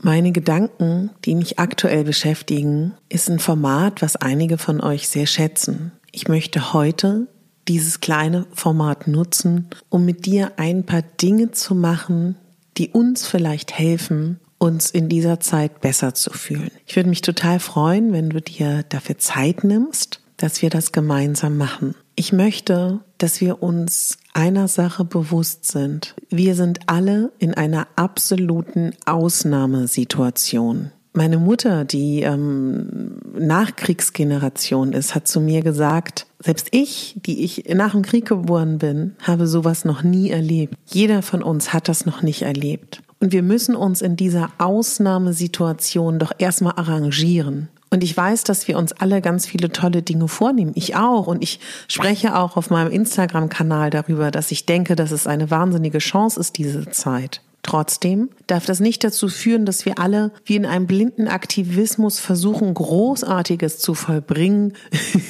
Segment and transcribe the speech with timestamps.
[0.00, 5.92] Meine Gedanken, die mich aktuell beschäftigen, ist ein Format, was einige von euch sehr schätzen.
[6.12, 7.26] Ich möchte heute
[7.66, 12.36] dieses kleine Format nutzen, um mit dir ein paar Dinge zu machen,
[12.76, 16.70] die uns vielleicht helfen, uns in dieser Zeit besser zu fühlen.
[16.86, 21.56] Ich würde mich total freuen, wenn du dir dafür Zeit nimmst, dass wir das gemeinsam
[21.56, 21.94] machen.
[22.14, 26.14] Ich möchte, dass wir uns einer Sache bewusst sind.
[26.30, 30.92] Wir sind alle in einer absoluten Ausnahmesituation.
[31.12, 37.90] Meine Mutter, die ähm, Nachkriegsgeneration ist, hat zu mir gesagt, selbst ich, die ich nach
[37.90, 40.74] dem Krieg geboren bin, habe sowas noch nie erlebt.
[40.86, 43.02] Jeder von uns hat das noch nicht erlebt.
[43.18, 47.68] Und wir müssen uns in dieser Ausnahmesituation doch erstmal arrangieren.
[47.90, 50.72] Und ich weiß, dass wir uns alle ganz viele tolle Dinge vornehmen.
[50.74, 51.26] Ich auch.
[51.26, 55.98] Und ich spreche auch auf meinem Instagram-Kanal darüber, dass ich denke, dass es eine wahnsinnige
[55.98, 57.40] Chance ist, diese Zeit.
[57.62, 62.72] Trotzdem darf das nicht dazu führen, dass wir alle wie in einem blinden Aktivismus versuchen,
[62.72, 64.74] Großartiges zu vollbringen.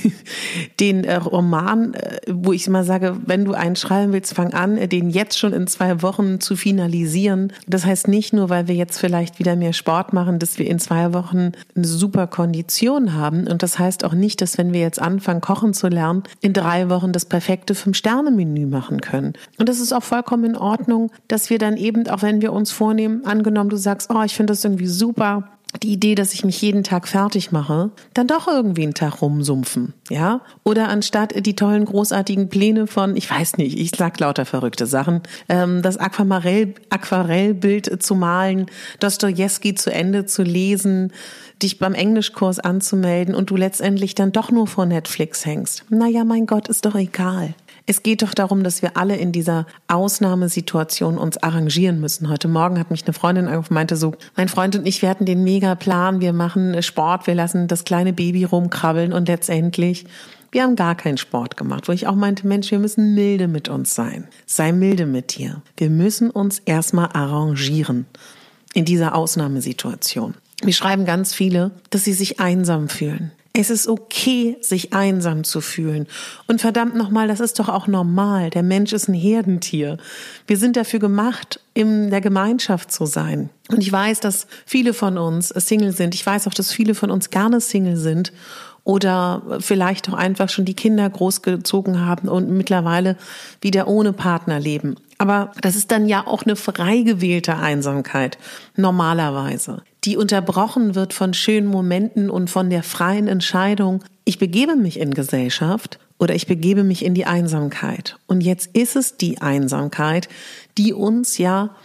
[0.81, 4.77] den äh, Roman, äh, wo ich immer sage, wenn du einen schreiben willst, fang an,
[4.77, 7.53] äh, den jetzt schon in zwei Wochen zu finalisieren.
[7.67, 10.79] Das heißt nicht nur, weil wir jetzt vielleicht wieder mehr Sport machen, dass wir in
[10.79, 13.47] zwei Wochen eine super Kondition haben.
[13.47, 16.89] Und das heißt auch nicht, dass wenn wir jetzt anfangen, kochen zu lernen, in drei
[16.91, 19.35] Wochen das perfekte Fünf-Sterne-Menü machen können.
[19.59, 22.73] Und das ist auch vollkommen in Ordnung, dass wir dann eben auch wenn wir uns
[22.73, 25.49] vornehmen, angenommen, du sagst, oh, ich finde das irgendwie super,
[25.83, 29.93] die Idee, dass ich mich jeden Tag fertig mache, dann doch irgendwie einen Tag rumsumpfen,
[30.09, 30.41] ja?
[30.65, 35.23] Oder anstatt die tollen, großartigen Pläne von, ich weiß nicht, ich sag lauter verrückte Sachen,
[35.49, 38.67] ähm, das Aquarell, Aquarellbild zu malen,
[39.01, 41.13] Dostoevsky zu Ende zu lesen,
[41.63, 45.85] dich beim Englischkurs anzumelden und du letztendlich dann doch nur vor Netflix hängst.
[45.91, 47.55] Naja, mein Gott, ist doch egal.
[47.91, 52.29] Es geht doch darum, dass wir alle in dieser Ausnahmesituation uns arrangieren müssen.
[52.29, 55.25] Heute Morgen hat mich eine Freundin angerufen, meinte so, mein Freund und ich, wir hatten
[55.25, 60.05] den Mega-Plan, wir machen Sport, wir lassen das kleine Baby rumkrabbeln und letztendlich
[60.53, 63.71] wir haben gar keinen Sport gemacht, wo ich auch meinte, Mensch, wir müssen milde mit
[63.71, 64.29] uns sein.
[64.45, 65.63] Sei milde mit dir.
[65.79, 68.05] Wir müssen uns erstmal arrangieren
[68.75, 70.35] in dieser Ausnahmesituation.
[70.63, 73.33] Wir schreiben ganz viele, dass sie sich einsam fühlen.
[73.61, 76.07] Es ist okay, sich einsam zu fühlen.
[76.47, 78.51] Und verdammt nochmal, das ist doch auch normal.
[78.51, 79.97] Der Mensch ist ein Herdentier.
[80.47, 83.51] Wir sind dafür gemacht, in der Gemeinschaft zu sein.
[83.69, 86.15] Und ich weiß, dass viele von uns Single sind.
[86.15, 88.33] Ich weiß auch, dass viele von uns gerne Single sind
[88.85, 93.17] oder vielleicht auch einfach schon die Kinder großgezogen haben und mittlerweile
[93.61, 94.95] wieder ohne Partner leben.
[95.19, 98.39] Aber das ist dann ja auch eine frei gewählte Einsamkeit,
[98.77, 104.99] normalerweise, die unterbrochen wird von schönen Momenten und von der freien Entscheidung, ich begebe mich
[104.99, 108.17] in Gesellschaft oder ich begebe mich in die Einsamkeit.
[108.27, 110.31] Und jetzt ist es die Einsamkeit,
[110.79, 111.77] die uns ja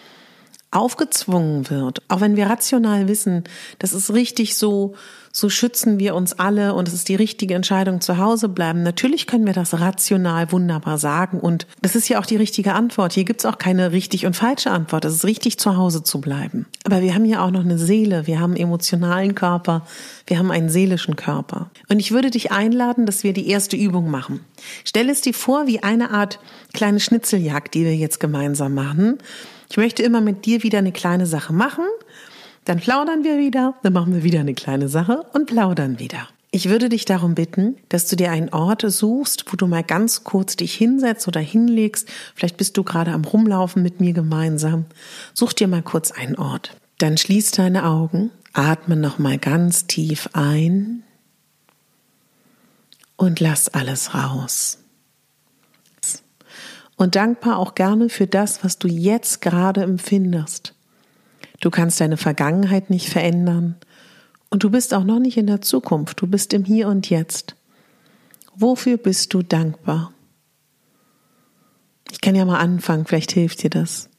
[0.72, 3.44] aufgezwungen wird, auch wenn wir rational wissen,
[3.80, 4.96] das ist richtig so,
[5.36, 8.84] so schützen wir uns alle und es ist die richtige Entscheidung, zu Hause bleiben.
[8.84, 13.14] Natürlich können wir das rational wunderbar sagen und das ist ja auch die richtige Antwort.
[13.14, 15.06] Hier gibt's auch keine richtig und falsche Antwort.
[15.06, 16.68] Es ist richtig, zu Hause zu bleiben.
[16.86, 19.88] Aber wir haben ja auch noch eine Seele, wir haben emotionalen Körper,
[20.28, 21.72] wir haben einen seelischen Körper.
[21.90, 24.42] Und ich würde dich einladen, dass wir die erste Übung machen.
[24.86, 26.40] Stell es dir vor wie eine Art
[26.74, 29.18] kleine Schnitzeljagd, die wir jetzt gemeinsam machen.
[29.74, 31.86] Ich möchte immer mit dir wieder eine kleine Sache machen.
[32.66, 36.28] Dann plaudern wir wieder, dann machen wir wieder eine kleine Sache und plaudern wieder.
[36.56, 40.24] Ich würde dich darum bitten, dass du dir einen Ort suchst, wo du mal ganz
[40.24, 42.08] kurz dich hinsetzt oder hinlegst.
[42.36, 44.86] Vielleicht bist du gerade am Rumlaufen mit mir gemeinsam.
[45.34, 46.78] Such dir mal kurz einen Ort.
[47.00, 51.02] Dann schließ deine Augen, atme noch mal ganz tief ein
[53.18, 54.78] und lass alles raus.
[56.98, 60.76] Und dankbar auch gerne für das, was du jetzt gerade empfindest.
[61.64, 63.78] Du kannst deine Vergangenheit nicht verändern
[64.50, 67.56] und du bist auch noch nicht in der Zukunft, du bist im Hier und Jetzt.
[68.54, 70.12] Wofür bist du dankbar?
[72.12, 74.10] Ich kann ja mal anfangen, vielleicht hilft dir das.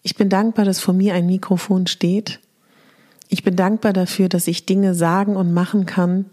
[0.00, 2.40] Ich bin dankbar, dass vor mir ein Mikrofon steht.
[3.28, 6.24] Ich bin dankbar dafür, dass ich Dinge sagen und machen kann,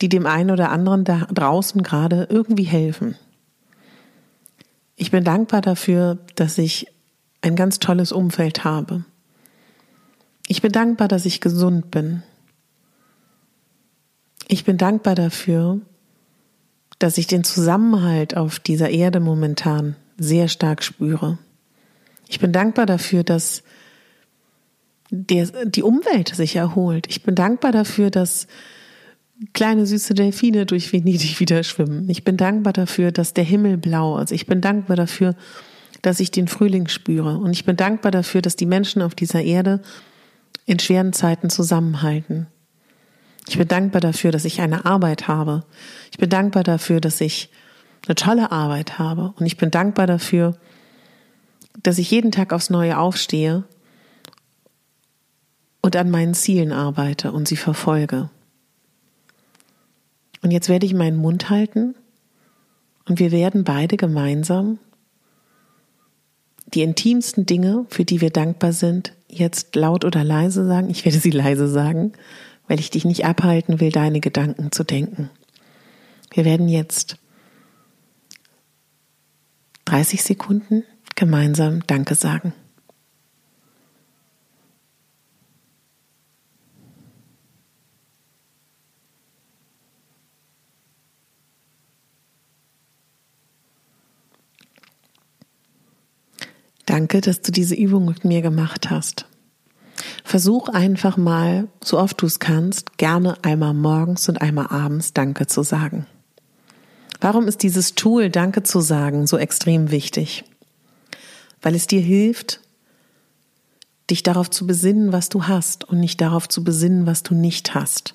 [0.00, 3.14] die dem einen oder anderen da draußen gerade irgendwie helfen.
[4.96, 6.88] Ich bin dankbar dafür, dass ich
[7.42, 9.04] ein ganz tolles Umfeld habe.
[10.46, 12.22] Ich bin dankbar, dass ich gesund bin.
[14.48, 15.80] Ich bin dankbar dafür,
[16.98, 21.38] dass ich den Zusammenhalt auf dieser Erde momentan sehr stark spüre.
[22.28, 23.62] Ich bin dankbar dafür, dass
[25.10, 27.06] der, die Umwelt sich erholt.
[27.08, 28.46] Ich bin dankbar dafür, dass
[29.52, 32.08] kleine süße Delfine durch Venedig wieder schwimmen.
[32.08, 34.32] Ich bin dankbar dafür, dass der Himmel blau ist.
[34.32, 35.34] Ich bin dankbar dafür,
[36.02, 37.38] dass ich den Frühling spüre.
[37.38, 39.82] Und ich bin dankbar dafür, dass die Menschen auf dieser Erde
[40.66, 42.48] in schweren Zeiten zusammenhalten.
[43.48, 45.64] Ich bin dankbar dafür, dass ich eine Arbeit habe.
[46.10, 47.50] Ich bin dankbar dafür, dass ich
[48.06, 49.32] eine tolle Arbeit habe.
[49.38, 50.56] Und ich bin dankbar dafür,
[51.82, 53.64] dass ich jeden Tag aufs Neue aufstehe
[55.80, 58.28] und an meinen Zielen arbeite und sie verfolge.
[60.42, 61.94] Und jetzt werde ich meinen Mund halten
[63.08, 64.78] und wir werden beide gemeinsam
[66.66, 70.90] die intimsten Dinge, für die wir dankbar sind, jetzt laut oder leise sagen.
[70.90, 72.12] Ich werde sie leise sagen,
[72.68, 75.30] weil ich dich nicht abhalten will, deine Gedanken zu denken.
[76.32, 77.16] Wir werden jetzt
[79.86, 80.82] 30 Sekunden
[81.14, 82.52] gemeinsam Danke sagen.
[96.96, 99.26] Danke, dass du diese Übung mit mir gemacht hast.
[100.24, 105.46] Versuch einfach mal, so oft du es kannst, gerne einmal morgens und einmal abends Danke
[105.46, 106.06] zu sagen.
[107.20, 110.44] Warum ist dieses Tool Danke zu sagen so extrem wichtig?
[111.60, 112.62] Weil es dir hilft,
[114.08, 117.74] dich darauf zu besinnen, was du hast und nicht darauf zu besinnen, was du nicht
[117.74, 118.14] hast.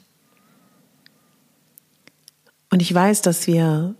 [2.71, 3.93] Und ich weiß, dass wir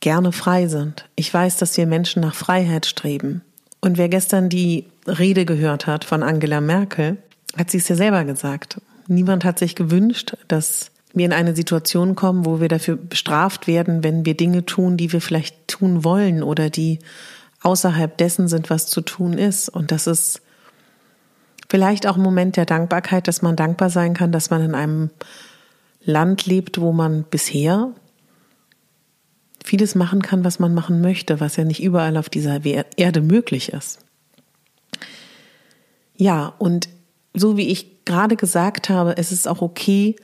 [0.00, 1.08] gerne frei sind.
[1.14, 3.42] Ich weiß, dass wir Menschen nach Freiheit streben.
[3.80, 7.16] Und wer gestern die Rede gehört hat von Angela Merkel,
[7.56, 8.80] hat sie es ja selber gesagt.
[9.08, 14.04] Niemand hat sich gewünscht, dass wir in eine Situation kommen, wo wir dafür bestraft werden,
[14.04, 17.00] wenn wir Dinge tun, die wir vielleicht tun wollen oder die
[17.62, 19.68] außerhalb dessen sind, was zu tun ist.
[19.68, 20.40] Und das ist
[21.68, 25.10] vielleicht auch ein Moment der Dankbarkeit, dass man dankbar sein kann, dass man in einem
[26.04, 27.90] Land lebt, wo man bisher
[29.64, 33.72] vieles machen kann, was man machen möchte, was ja nicht überall auf dieser Erde möglich
[33.72, 33.98] ist.
[36.16, 36.88] Ja, und
[37.34, 40.16] so wie ich gerade gesagt habe, es ist auch okay,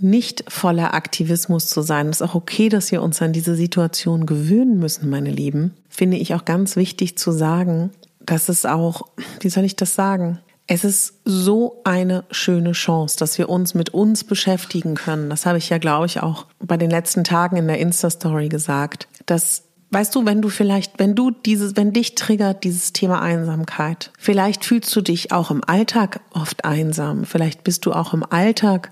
[0.00, 2.08] nicht voller Aktivismus zu sein.
[2.08, 5.74] Es ist auch okay, dass wir uns an diese Situation gewöhnen müssen, meine Lieben.
[5.88, 7.90] Finde ich auch ganz wichtig zu sagen,
[8.20, 9.02] dass es auch,
[9.40, 10.38] wie soll ich das sagen?
[10.70, 15.30] Es ist so eine schöne Chance, dass wir uns mit uns beschäftigen können.
[15.30, 19.08] Das habe ich ja, glaube ich, auch bei den letzten Tagen in der Insta-Story gesagt.
[19.24, 24.12] Dass, weißt du, wenn du vielleicht, wenn du dieses, wenn dich triggert dieses Thema Einsamkeit,
[24.18, 27.24] vielleicht fühlst du dich auch im Alltag oft einsam.
[27.24, 28.90] Vielleicht bist du auch im Alltag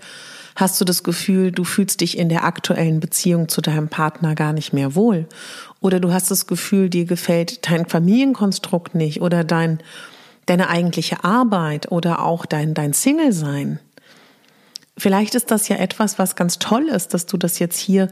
[0.57, 4.55] hast du das Gefühl, du fühlst dich in der aktuellen Beziehung zu deinem Partner gar
[4.55, 5.27] nicht mehr wohl.
[5.81, 9.81] Oder du hast das Gefühl, dir gefällt dein Familienkonstrukt nicht oder dein,
[10.47, 13.81] deine eigentliche Arbeit oder auch dein, dein Single-Sein.
[14.97, 18.09] Vielleicht ist das ja etwas, was ganz toll ist, dass du das jetzt hier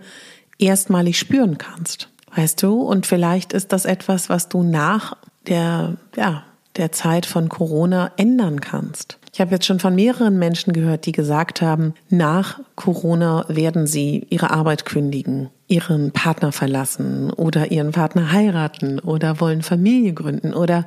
[0.59, 2.09] erstmalig spüren kannst.
[2.35, 2.83] Weißt du?
[2.83, 6.43] Und vielleicht ist das etwas, was du nach der, ja,
[6.77, 9.19] der Zeit von Corona ändern kannst.
[9.33, 14.27] Ich habe jetzt schon von mehreren Menschen gehört, die gesagt haben, nach Corona werden sie
[14.31, 20.87] ihre Arbeit kündigen, ihren Partner verlassen oder ihren Partner heiraten oder wollen Familie gründen oder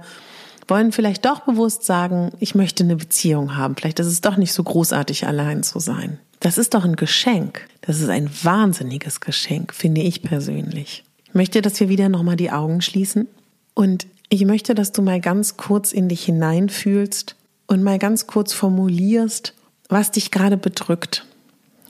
[0.67, 3.75] wollen vielleicht doch bewusst sagen, ich möchte eine Beziehung haben.
[3.75, 6.19] Vielleicht ist es doch nicht so großartig, allein zu sein.
[6.39, 7.67] Das ist doch ein Geschenk.
[7.81, 11.03] Das ist ein wahnsinniges Geschenk, finde ich persönlich.
[11.25, 13.27] Ich möchte, dass wir wieder nochmal die Augen schließen.
[13.73, 17.35] Und ich möchte, dass du mal ganz kurz in dich hineinfühlst
[17.67, 19.53] und mal ganz kurz formulierst,
[19.89, 21.25] was dich gerade bedrückt.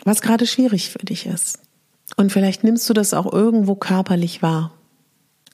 [0.06, 1.60] was gerade schwierig für dich ist.
[2.16, 4.72] Und vielleicht nimmst du das auch irgendwo körperlich wahr.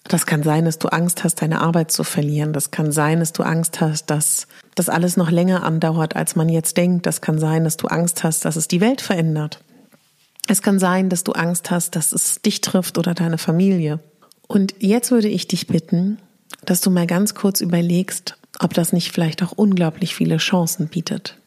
[0.05, 2.53] Das kann sein, dass du Angst hast, deine Arbeit zu verlieren.
[2.53, 6.50] Das kann sein, dass du Angst hast, dass das alles noch länger andauert, als man
[6.50, 7.05] jetzt denkt.
[7.05, 9.62] Das kann sein, dass du Angst hast, dass es die Welt verändert.
[10.48, 14.00] Es kann sein, dass du Angst hast, dass es dich trifft oder deine Familie.
[14.48, 16.17] Und jetzt würde ich dich bitten,
[16.65, 21.38] dass du mal ganz kurz überlegst, ob das nicht vielleicht auch unglaublich viele Chancen bietet.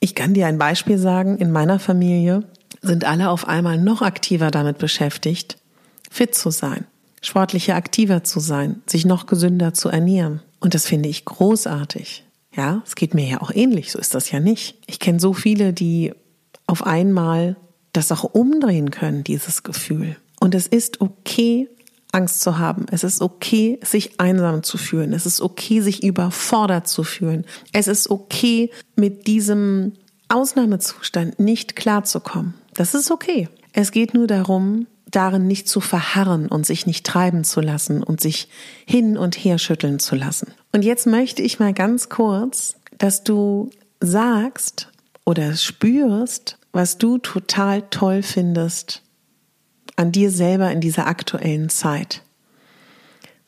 [0.00, 2.44] Ich kann dir ein Beispiel sagen, in meiner Familie
[2.82, 5.56] sind alle auf einmal noch aktiver damit beschäftigt,
[6.10, 6.84] fit zu sein
[7.22, 10.42] sportlicher aktiver zu sein, sich noch gesünder zu ernähren.
[10.60, 12.24] Und das finde ich großartig.
[12.54, 14.76] Ja, es geht mir ja auch ähnlich, so ist das ja nicht.
[14.86, 16.12] Ich kenne so viele, die
[16.66, 17.56] auf einmal
[17.94, 20.16] das auch umdrehen können, dieses Gefühl.
[20.38, 21.68] Und es ist okay,
[22.12, 22.86] Angst zu haben.
[22.90, 25.14] Es ist okay, sich einsam zu fühlen.
[25.14, 27.46] Es ist okay, sich überfordert zu fühlen.
[27.72, 29.92] Es ist okay, mit diesem
[30.28, 32.54] Ausnahmezustand nicht klarzukommen.
[32.74, 33.48] Das ist okay.
[33.72, 38.20] Es geht nur darum, darin nicht zu verharren und sich nicht treiben zu lassen und
[38.20, 38.48] sich
[38.86, 40.52] hin und her schütteln zu lassen.
[40.72, 44.88] Und jetzt möchte ich mal ganz kurz, dass du sagst
[45.24, 49.02] oder spürst, was du total toll findest
[49.96, 52.22] an dir selber in dieser aktuellen Zeit.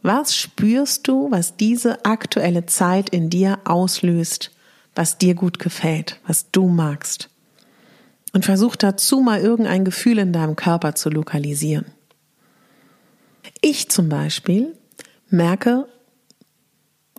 [0.02, 4.50] Was spürst du, was diese aktuelle Zeit in dir auslöst,
[4.94, 7.30] was dir gut gefällt, was du magst?
[8.34, 11.86] Und versuch dazu mal irgendein Gefühl in deinem Körper zu lokalisieren.
[13.60, 14.76] Ich zum Beispiel
[15.30, 15.86] merke,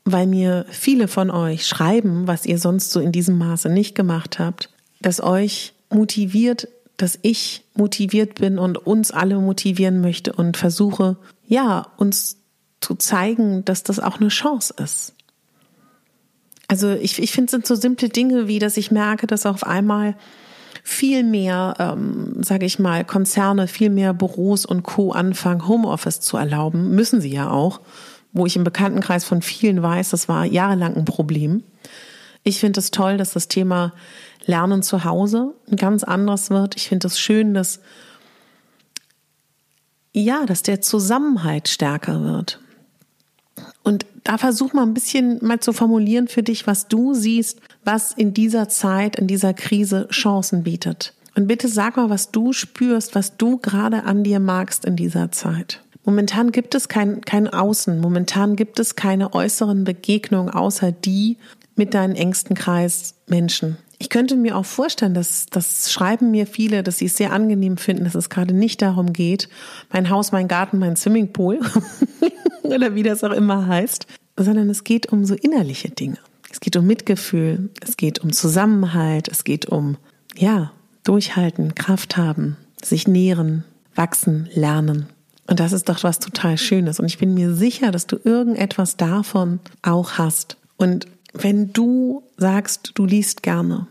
[0.03, 4.39] weil mir viele von euch schreiben, was ihr sonst so in diesem Maße nicht gemacht
[4.39, 4.69] habt,
[4.99, 6.67] dass euch motiviert,
[6.97, 11.15] dass ich motiviert bin und uns alle motivieren möchte und versuche,
[11.47, 12.37] ja, uns
[12.81, 15.13] zu zeigen, dass das auch eine Chance ist.
[16.67, 19.65] Also ich, ich finde, es sind so simple Dinge wie, dass ich merke, dass auf
[19.65, 20.17] einmal
[20.83, 25.11] viel mehr, ähm, sage ich mal, Konzerne, viel mehr Büros und Co.
[25.11, 26.91] anfangen, Homeoffice zu erlauben.
[26.95, 27.81] Müssen sie ja auch.
[28.33, 31.63] Wo ich im Bekanntenkreis von vielen weiß, das war jahrelang ein Problem.
[32.43, 33.93] Ich finde es toll, dass das Thema
[34.45, 36.75] Lernen zu Hause ein ganz anderes wird.
[36.75, 37.79] Ich finde es schön, dass
[40.11, 42.59] ja, dass der Zusammenhalt stärker wird.
[43.85, 48.11] Und da versuch mal ein bisschen mal zu formulieren für dich, was du siehst, was
[48.11, 51.13] in dieser Zeit, in dieser Krise Chancen bietet.
[51.35, 55.31] Und bitte sag mal, was du spürst, was du gerade an dir magst in dieser
[55.31, 55.81] Zeit.
[56.03, 61.37] Momentan gibt es kein, kein Außen, momentan gibt es keine äußeren Begegnungen außer die
[61.75, 63.77] mit deinen engsten Kreis Menschen.
[63.97, 67.77] Ich könnte mir auch vorstellen, dass das schreiben mir viele, dass sie es sehr angenehm
[67.77, 69.47] finden, dass es gerade nicht darum geht,
[69.91, 71.59] mein Haus, mein Garten, mein Swimmingpool
[72.63, 76.17] oder wie das auch immer heißt, sondern es geht um so innerliche Dinge.
[76.51, 79.97] Es geht um Mitgefühl, es geht um Zusammenhalt, es geht um,
[80.35, 80.71] ja,
[81.03, 85.07] durchhalten, Kraft haben, sich nähren, wachsen, lernen.
[85.47, 86.99] Und das ist doch was total Schönes.
[86.99, 90.57] Und ich bin mir sicher, dass du irgendetwas davon auch hast.
[90.77, 91.07] Und
[91.37, 93.87] wenn du sagst, du liest gerne,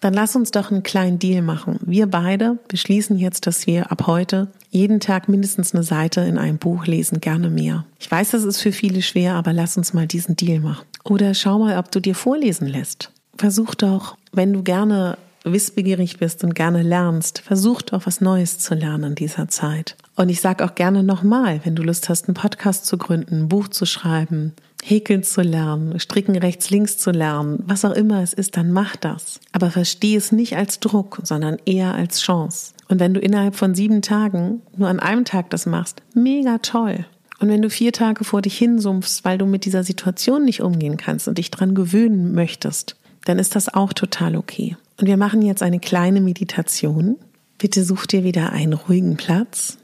[0.00, 1.78] dann lass uns doch einen kleinen Deal machen.
[1.80, 6.58] Wir beide beschließen jetzt, dass wir ab heute jeden Tag mindestens eine Seite in einem
[6.58, 7.86] Buch lesen, gerne mehr.
[7.98, 10.84] Ich weiß, das ist für viele schwer, aber lass uns mal diesen Deal machen.
[11.04, 13.12] Oder schau mal, ob du dir vorlesen lässt.
[13.38, 18.74] Versuch doch, wenn du gerne wissbegierig bist und gerne lernst, versuch doch was Neues zu
[18.74, 19.96] lernen in dieser Zeit.
[20.16, 23.48] Und ich sage auch gerne nochmal, wenn du Lust hast, einen Podcast zu gründen, ein
[23.48, 24.54] Buch zu schreiben,
[24.86, 28.96] häkeln zu lernen, stricken rechts, links zu lernen, was auch immer es ist, dann mach
[28.96, 29.40] das.
[29.52, 32.74] Aber verstehe es nicht als Druck, sondern eher als Chance.
[32.88, 37.06] Und wenn du innerhalb von sieben Tagen nur an einem Tag das machst, mega toll.
[37.40, 40.98] Und wenn du vier Tage vor dich hinsumpfst, weil du mit dieser Situation nicht umgehen
[40.98, 44.76] kannst und dich dran gewöhnen möchtest, dann ist das auch total okay.
[45.00, 47.16] Und wir machen jetzt eine kleine Meditation.
[47.56, 49.78] Bitte such dir wieder einen ruhigen Platz.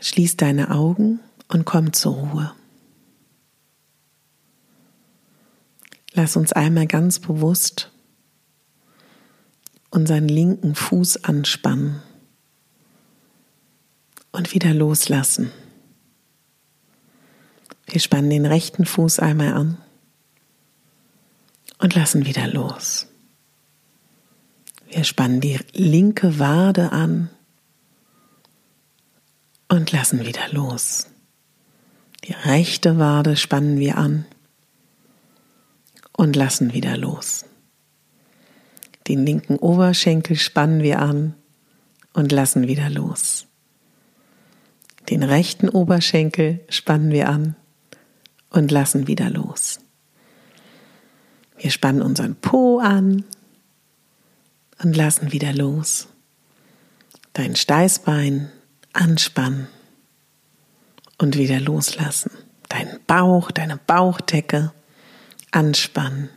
[0.00, 2.52] Schließ deine Augen und komm zur Ruhe.
[6.18, 7.92] Lass uns einmal ganz bewusst
[9.90, 12.02] unseren linken Fuß anspannen
[14.32, 15.52] und wieder loslassen.
[17.86, 19.78] Wir spannen den rechten Fuß einmal an
[21.78, 23.06] und lassen wieder los.
[24.90, 27.30] Wir spannen die linke Wade an
[29.68, 31.06] und lassen wieder los.
[32.24, 34.26] Die rechte Wade spannen wir an
[36.18, 37.44] und lassen wieder los.
[39.06, 41.34] Den linken Oberschenkel spannen wir an
[42.12, 43.46] und lassen wieder los.
[45.08, 47.54] Den rechten Oberschenkel spannen wir an
[48.50, 49.78] und lassen wieder los.
[51.56, 53.24] Wir spannen unseren Po an
[54.82, 56.08] und lassen wieder los.
[57.32, 58.50] Dein Steißbein
[58.92, 59.68] anspannen
[61.16, 62.32] und wieder loslassen.
[62.68, 64.72] Deinen Bauch, deine Bauchdecke
[65.50, 66.28] anspannen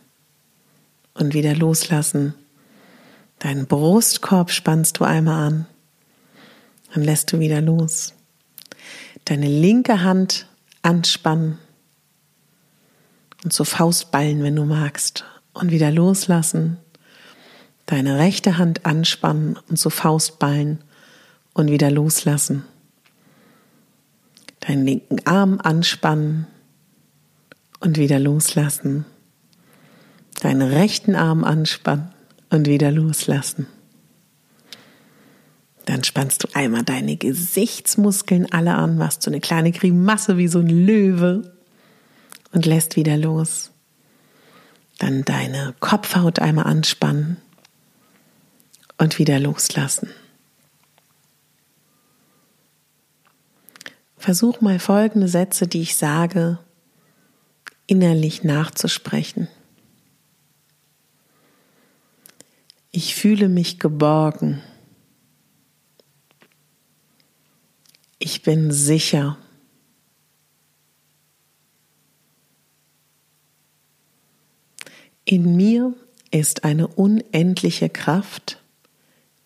[1.13, 2.33] und wieder loslassen.
[3.39, 5.65] Deinen Brustkorb spannst du einmal an,
[6.93, 8.13] dann lässt du wieder los.
[9.25, 10.47] Deine linke Hand
[10.81, 11.57] anspannen
[13.43, 16.77] und so Faustballen, wenn du magst, und wieder loslassen.
[17.85, 20.83] Deine rechte Hand anspannen und so Faustballen
[21.53, 22.63] und wieder loslassen.
[24.61, 26.47] Deinen linken Arm anspannen
[27.81, 29.05] und wieder loslassen.
[30.39, 32.13] Deinen rechten Arm anspannen
[32.49, 33.67] und wieder loslassen.
[35.85, 40.59] Dann spannst du einmal deine Gesichtsmuskeln alle an, machst so eine kleine Grimasse wie so
[40.59, 41.53] ein Löwe
[42.53, 43.71] und lässt wieder los.
[44.99, 47.37] Dann deine Kopfhaut einmal anspannen
[48.97, 50.09] und wieder loslassen.
[54.17, 56.59] Versuch mal folgende Sätze, die ich sage,
[57.91, 59.49] innerlich nachzusprechen.
[62.89, 64.61] Ich fühle mich geborgen.
[68.17, 69.37] Ich bin sicher.
[75.25, 75.93] In mir
[76.31, 78.63] ist eine unendliche Kraft,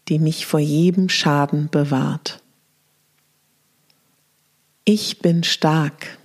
[0.07, 2.43] die mich vor jedem Schaden bewahrt.
[4.83, 6.19] Ich bin stark.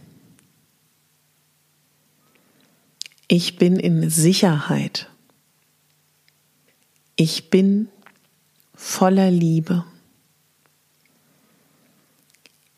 [3.32, 5.08] Ich bin in Sicherheit.
[7.14, 7.88] Ich bin
[8.75, 9.84] voller Liebe.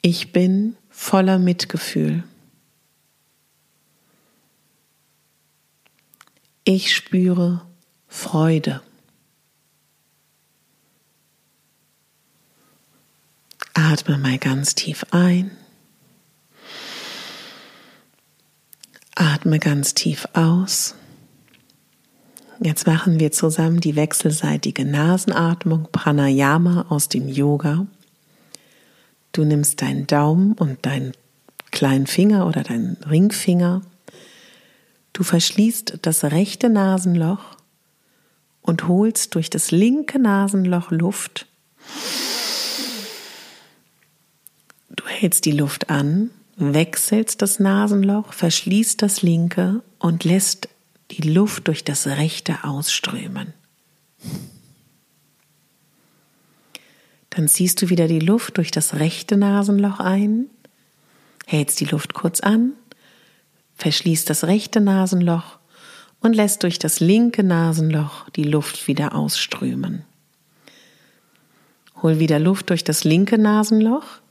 [0.02, 2.23] Ich bin voller Mitgefühl.
[6.64, 7.66] Ich spüre
[8.06, 8.82] Freude.
[13.72, 15.57] Atme mal ganz tief ein.
[19.42, 20.94] Atme ganz tief aus.
[22.61, 27.88] Jetzt machen wir zusammen die wechselseitige Nasenatmung Pranayama aus dem Yoga.
[29.33, 31.11] Du nimmst deinen Daumen und deinen
[31.72, 33.83] kleinen Finger oder deinen Ringfinger.
[35.12, 37.57] Du verschließt das rechte Nasenloch
[38.61, 41.48] und holst durch das linke Nasenloch Luft.
[44.90, 50.69] Du hältst die Luft an wechselst das Nasenloch, verschließt das linke und lässt
[51.11, 53.55] die Luft durch das rechte ausströmen.
[57.31, 60.47] Dann ziehst du wieder die Luft durch das rechte Nasenloch ein,
[61.47, 62.73] hältst die Luft kurz an,
[63.77, 65.59] verschließt das rechte Nasenloch
[66.21, 70.05] und lässt durch das linke Nasenloch die Luft wieder ausströmen.
[72.03, 74.21] Hol wieder Luft durch das linke Nasenloch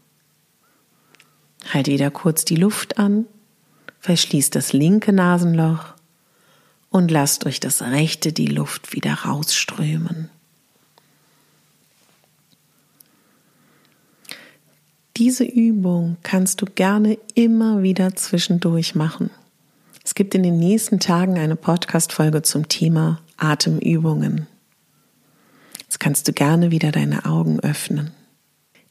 [1.70, 3.26] Halt wieder kurz die Luft an,
[4.00, 5.94] verschließt das linke Nasenloch
[6.90, 10.30] und lasst durch das rechte die Luft wieder rausströmen.
[15.18, 19.30] Diese Übung kannst du gerne immer wieder zwischendurch machen.
[20.04, 24.48] Es gibt in den nächsten Tagen eine Podcast-Folge zum Thema Atemübungen.
[25.84, 28.12] Jetzt kannst du gerne wieder deine Augen öffnen.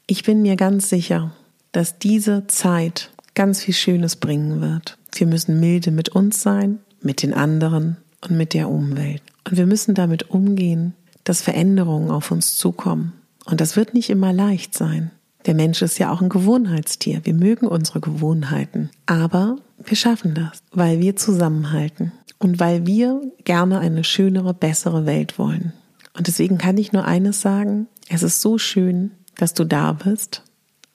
[0.07, 1.33] Ich bin mir ganz sicher,
[1.73, 4.99] dass diese Zeit ganz viel Schönes bringen wird.
[5.13, 9.23] Wir müssen milde mit uns sein, mit den anderen und mit der Umwelt.
[9.49, 13.13] Und wir müssen damit umgehen, dass Veränderungen auf uns zukommen.
[13.45, 15.11] Und das wird nicht immer leicht sein.
[15.47, 17.23] Der Mensch ist ja auch ein Gewohnheitstier.
[17.25, 18.91] Wir mögen unsere Gewohnheiten.
[19.07, 25.39] Aber wir schaffen das, weil wir zusammenhalten und weil wir gerne eine schönere, bessere Welt
[25.39, 25.73] wollen.
[26.17, 27.87] Und deswegen kann ich nur eines sagen.
[28.09, 30.43] Es ist so schön, dass du da bist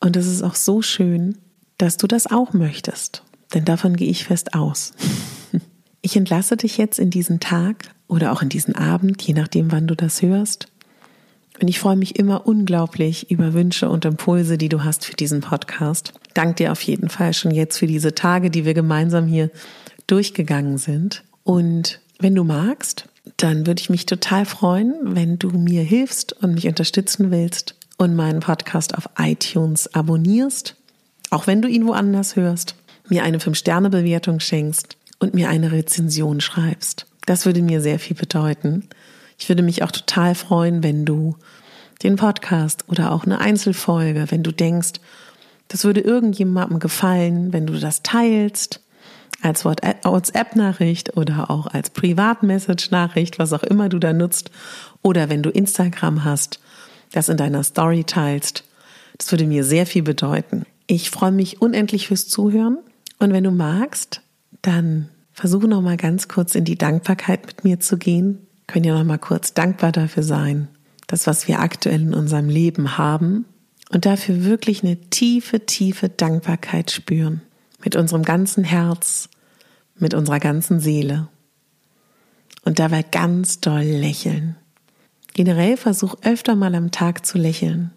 [0.06, 1.40] und es ist auch so schön,
[1.80, 3.24] dass du das auch möchtest.
[3.56, 4.94] Denn davon gehe ich fest aus.
[6.02, 9.88] Ich entlasse dich jetzt in diesen Tag oder auch in diesen Abend, je nachdem, wann
[9.88, 10.68] du das hörst.
[11.60, 15.42] Und ich freue mich immer unglaublich über Wünsche und Impulse, die du hast für diesen
[15.42, 16.14] Podcast.
[16.36, 19.50] Dank dir auf jeden Fall schon jetzt für diese Tage, die wir gemeinsam hier
[20.06, 21.24] durchgegangen sind.
[21.42, 26.54] Und wenn du magst, dann würde ich mich total freuen, wenn du mir hilfst und
[26.54, 30.76] mich unterstützen willst und meinen Podcast auf iTunes abonnierst,
[31.30, 32.76] auch wenn du ihn woanders hörst,
[33.10, 37.06] mir eine 5-Sterne-Bewertung schenkst und mir eine Rezension schreibst.
[37.26, 38.88] Das würde mir sehr viel bedeuten.
[39.38, 41.36] Ich würde mich auch total freuen, wenn du
[42.04, 44.94] den Podcast oder auch eine Einzelfolge, wenn du denkst,
[45.68, 48.82] das würde irgendjemandem gefallen, wenn du das teilst,
[49.42, 54.52] als WhatsApp-Nachricht oder auch als Privat-Message-Nachricht, was auch immer du da nutzt,
[55.02, 56.60] oder wenn du Instagram hast,
[57.12, 58.64] das in deiner Story teilst.
[59.18, 60.66] Das würde mir sehr viel bedeuten.
[60.88, 62.78] Ich freue mich unendlich fürs Zuhören
[63.20, 64.22] und wenn du magst,
[64.62, 68.48] dann versuche noch mal ganz kurz in die Dankbarkeit mit mir zu gehen.
[68.68, 70.68] Können ja noch mal kurz dankbar dafür sein,
[71.08, 73.46] das was wir aktuell in unserem Leben haben
[73.90, 77.42] und dafür wirklich eine tiefe, tiefe Dankbarkeit spüren.
[77.84, 79.30] Mit unserem ganzen Herz,
[79.98, 81.28] mit unserer ganzen Seele.
[82.64, 84.56] Und dabei ganz doll lächeln.
[85.36, 87.92] Generell versuch öfter mal am Tag zu lächeln.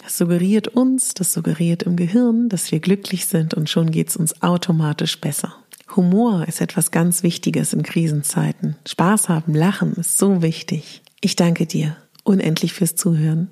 [0.00, 4.42] Das suggeriert uns, das suggeriert im Gehirn, dass wir glücklich sind und schon geht's uns
[4.42, 5.56] automatisch besser.
[5.96, 8.76] Humor ist etwas ganz Wichtiges in Krisenzeiten.
[8.86, 11.02] Spaß haben, lachen ist so wichtig.
[11.20, 13.50] Ich danke dir unendlich fürs Zuhören.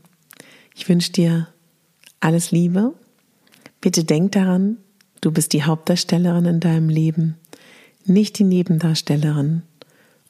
[0.76, 1.48] Ich wünsche dir
[2.20, 2.94] alles Liebe.
[3.80, 4.76] Bitte denk daran,
[5.20, 7.38] du bist die Hauptdarstellerin in deinem Leben,
[8.04, 9.62] nicht die Nebendarstellerin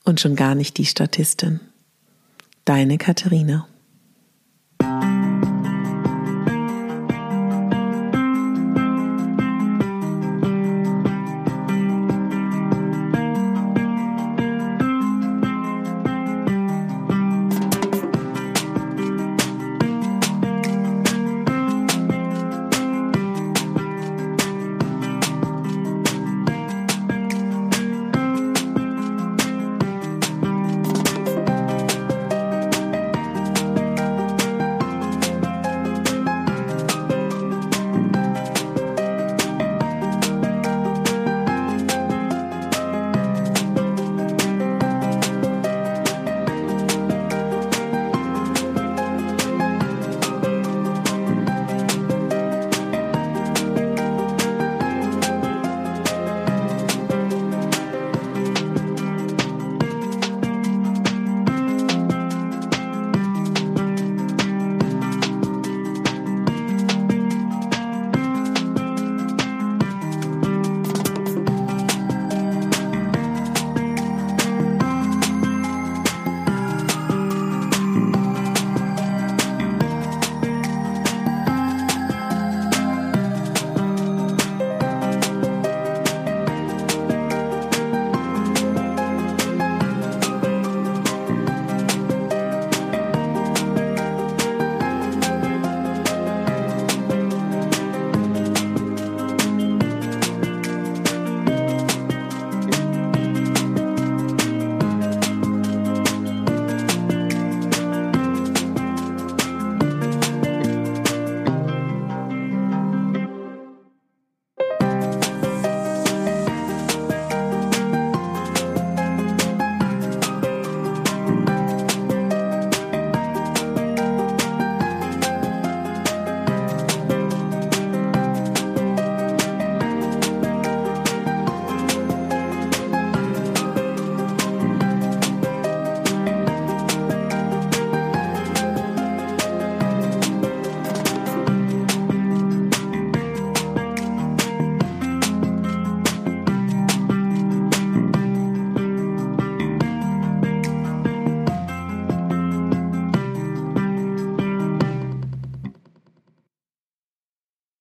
[0.05, 1.61] und schon gar nicht die Statistin.
[2.65, 3.67] Deine Katharina.